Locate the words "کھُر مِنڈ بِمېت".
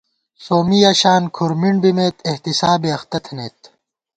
1.35-2.15